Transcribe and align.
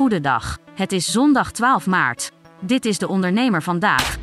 Goedendag. 0.00 0.58
Het 0.74 0.92
is 0.92 1.12
zondag 1.12 1.52
12 1.52 1.86
maart. 1.86 2.32
Dit 2.60 2.84
is 2.84 2.98
de 2.98 3.08
ondernemer 3.08 3.62
vandaag. 3.62 4.18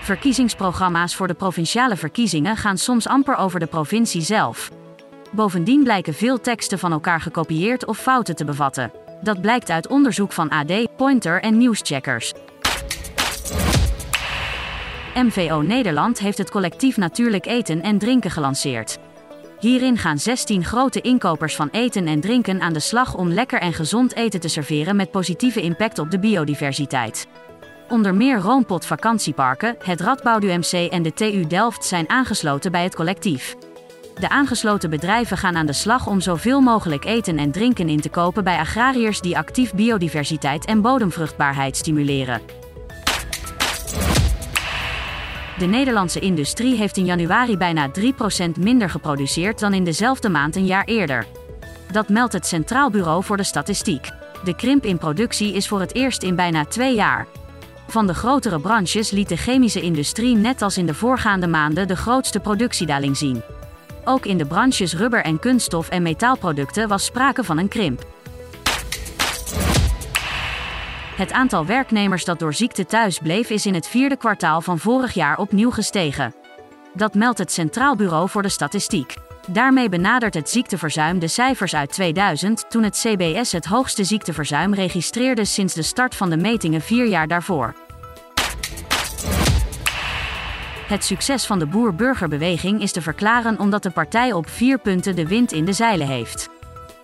Verkiezingsprogramma's 0.00 1.14
voor 1.16 1.26
de 1.26 1.34
provinciale 1.34 1.96
verkiezingen 1.96 2.56
gaan 2.56 2.78
soms 2.78 3.06
amper 3.06 3.36
over 3.36 3.60
de 3.60 3.66
provincie 3.66 4.20
zelf. 4.20 4.70
Bovendien 5.32 5.82
blijken 5.82 6.14
veel 6.14 6.40
teksten 6.40 6.78
van 6.78 6.92
elkaar 6.92 7.20
gekopieerd 7.20 7.86
of 7.86 7.98
fouten 7.98 8.36
te 8.36 8.44
bevatten. 8.44 8.92
Dat 9.22 9.40
blijkt 9.40 9.70
uit 9.70 9.88
onderzoek 9.88 10.32
van 10.32 10.48
AD, 10.48 10.96
Pointer 10.96 11.42
en 11.42 11.56
Nieuwscheckers. 11.56 12.32
MVO 15.14 15.60
Nederland 15.60 16.18
heeft 16.18 16.38
het 16.38 16.50
collectief 16.50 16.96
Natuurlijk 16.96 17.46
Eten 17.46 17.82
en 17.82 17.98
Drinken 17.98 18.30
gelanceerd. 18.30 18.98
Hierin 19.64 19.98
gaan 19.98 20.18
16 20.18 20.64
grote 20.64 21.00
inkopers 21.00 21.56
van 21.56 21.68
eten 21.70 22.06
en 22.06 22.20
drinken 22.20 22.60
aan 22.60 22.72
de 22.72 22.80
slag 22.80 23.14
om 23.14 23.28
lekker 23.28 23.60
en 23.60 23.72
gezond 23.72 24.14
eten 24.14 24.40
te 24.40 24.48
serveren 24.48 24.96
met 24.96 25.10
positieve 25.10 25.62
impact 25.62 25.98
op 25.98 26.10
de 26.10 26.18
biodiversiteit. 26.18 27.26
Onder 27.88 28.14
meer 28.14 28.38
Roompot 28.38 28.86
Vakantieparken, 28.86 29.76
het 29.78 30.00
Radboud 30.00 30.44
UMC 30.44 30.90
en 30.90 31.02
de 31.02 31.12
TU 31.12 31.46
Delft 31.46 31.84
zijn 31.84 32.08
aangesloten 32.08 32.72
bij 32.72 32.82
het 32.82 32.94
collectief. 32.94 33.56
De 34.18 34.28
aangesloten 34.28 34.90
bedrijven 34.90 35.36
gaan 35.36 35.56
aan 35.56 35.66
de 35.66 35.72
slag 35.72 36.06
om 36.06 36.20
zoveel 36.20 36.60
mogelijk 36.60 37.04
eten 37.04 37.38
en 37.38 37.52
drinken 37.52 37.88
in 37.88 38.00
te 38.00 38.10
kopen 38.10 38.44
bij 38.44 38.58
agrariërs 38.58 39.20
die 39.20 39.38
actief 39.38 39.74
biodiversiteit 39.74 40.64
en 40.64 40.80
bodemvruchtbaarheid 40.80 41.76
stimuleren. 41.76 42.40
De 45.58 45.66
Nederlandse 45.66 46.20
industrie 46.20 46.76
heeft 46.76 46.96
in 46.96 47.04
januari 47.04 47.56
bijna 47.56 47.90
3% 48.00 48.02
minder 48.58 48.90
geproduceerd 48.90 49.60
dan 49.60 49.74
in 49.74 49.84
dezelfde 49.84 50.28
maand 50.28 50.56
een 50.56 50.66
jaar 50.66 50.84
eerder. 50.84 51.26
Dat 51.92 52.08
meldt 52.08 52.32
het 52.32 52.46
Centraal 52.46 52.90
Bureau 52.90 53.24
voor 53.24 53.36
de 53.36 53.44
Statistiek. 53.44 54.10
De 54.44 54.56
krimp 54.56 54.84
in 54.84 54.98
productie 54.98 55.54
is 55.54 55.68
voor 55.68 55.80
het 55.80 55.94
eerst 55.94 56.22
in 56.22 56.36
bijna 56.36 56.64
twee 56.64 56.94
jaar. 56.94 57.26
Van 57.88 58.06
de 58.06 58.14
grotere 58.14 58.60
branches 58.60 59.10
liet 59.10 59.28
de 59.28 59.36
chemische 59.36 59.80
industrie 59.80 60.36
net 60.36 60.62
als 60.62 60.78
in 60.78 60.86
de 60.86 60.94
voorgaande 60.94 61.46
maanden 61.46 61.88
de 61.88 61.96
grootste 61.96 62.40
productiedaling 62.40 63.16
zien. 63.16 63.42
Ook 64.04 64.26
in 64.26 64.38
de 64.38 64.46
branches 64.46 64.94
rubber 64.94 65.24
en 65.24 65.38
kunststof 65.38 65.88
en 65.88 66.02
metaalproducten 66.02 66.88
was 66.88 67.04
sprake 67.04 67.44
van 67.44 67.58
een 67.58 67.68
krimp. 67.68 68.13
Het 71.16 71.32
aantal 71.32 71.66
werknemers 71.66 72.24
dat 72.24 72.38
door 72.38 72.54
ziekte 72.54 72.86
thuis 72.86 73.18
bleef 73.18 73.50
is 73.50 73.66
in 73.66 73.74
het 73.74 73.88
vierde 73.88 74.16
kwartaal 74.16 74.60
van 74.60 74.78
vorig 74.78 75.14
jaar 75.14 75.38
opnieuw 75.38 75.70
gestegen. 75.70 76.34
Dat 76.94 77.14
meldt 77.14 77.38
het 77.38 77.52
Centraal 77.52 77.96
Bureau 77.96 78.28
voor 78.28 78.42
de 78.42 78.48
Statistiek. 78.48 79.14
Daarmee 79.48 79.88
benadert 79.88 80.34
het 80.34 80.50
ziekteverzuim 80.50 81.18
de 81.18 81.28
cijfers 81.28 81.74
uit 81.74 81.92
2000, 81.92 82.70
toen 82.70 82.82
het 82.82 82.98
CBS 82.98 83.52
het 83.52 83.64
hoogste 83.64 84.04
ziekteverzuim 84.04 84.74
registreerde 84.74 85.44
sinds 85.44 85.74
de 85.74 85.82
start 85.82 86.14
van 86.14 86.30
de 86.30 86.36
metingen 86.36 86.80
vier 86.80 87.06
jaar 87.06 87.28
daarvoor. 87.28 87.74
Het 90.86 91.04
succes 91.04 91.46
van 91.46 91.58
de 91.58 91.66
boer-burgerbeweging 91.66 92.80
is 92.80 92.92
te 92.92 93.02
verklaren 93.02 93.58
omdat 93.58 93.82
de 93.82 93.90
partij 93.90 94.32
op 94.32 94.48
vier 94.48 94.78
punten 94.78 95.16
de 95.16 95.28
wind 95.28 95.52
in 95.52 95.64
de 95.64 95.72
zeilen 95.72 96.06
heeft. 96.06 96.48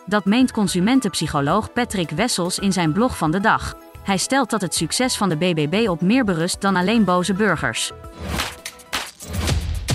Dat 0.07 0.25
meent 0.25 0.53
consumentenpsycholoog 0.53 1.73
Patrick 1.73 2.11
Wessels 2.11 2.59
in 2.59 2.73
zijn 2.73 2.93
blog 2.93 3.17
van 3.17 3.31
de 3.31 3.41
dag. 3.41 3.75
Hij 4.11 4.19
stelt 4.19 4.51
dat 4.51 4.61
het 4.61 4.75
succes 4.75 5.17
van 5.17 5.29
de 5.29 5.37
BBB 5.37 5.89
op 5.89 6.01
meer 6.01 6.25
berust 6.25 6.61
dan 6.61 6.77
alleen 6.77 7.05
boze 7.05 7.35
burgers. 7.35 7.93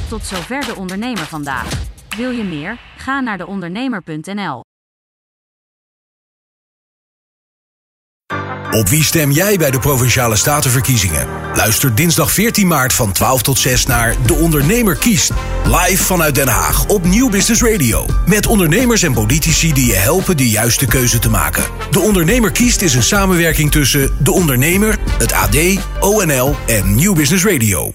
Tot 0.09 0.23
zover 0.23 0.65
de 0.65 0.75
ondernemer 0.75 1.25
vandaag. 1.25 1.69
Wil 2.17 2.29
je 2.29 2.43
meer? 2.43 2.79
Ga 2.97 3.19
naar 3.19 3.37
deondernemer.nl. 3.37 4.64
Op 8.75 8.89
wie 8.89 9.03
stem 9.03 9.31
jij 9.31 9.57
bij 9.57 9.71
de 9.71 9.79
Provinciale 9.79 10.35
Statenverkiezingen? 10.35 11.27
Luister 11.53 11.95
dinsdag 11.95 12.31
14 12.31 12.67
maart 12.67 12.93
van 12.93 13.11
12 13.11 13.41
tot 13.41 13.59
6 13.59 13.85
naar 13.85 14.15
De 14.25 14.33
Ondernemer 14.33 14.95
kiest. 14.95 15.31
Live 15.65 16.03
vanuit 16.03 16.35
Den 16.35 16.47
Haag 16.47 16.85
op 16.85 17.05
Nieuw 17.05 17.29
Business 17.29 17.61
Radio. 17.61 18.05
Met 18.25 18.47
ondernemers 18.47 19.03
en 19.03 19.13
politici 19.13 19.73
die 19.73 19.85
je 19.85 19.95
helpen 19.95 20.37
de 20.37 20.49
juiste 20.49 20.85
keuze 20.85 21.19
te 21.19 21.29
maken. 21.29 21.63
De 21.91 21.99
Ondernemer 21.99 22.51
kiest 22.51 22.81
is 22.81 22.93
een 22.93 23.03
samenwerking 23.03 23.71
tussen 23.71 24.17
De 24.19 24.31
Ondernemer, 24.31 24.97
het 25.17 25.31
AD, 25.31 25.57
ONL 25.99 26.55
en 26.67 26.95
Nieuw 26.95 27.13
Business 27.13 27.45
Radio. 27.45 27.93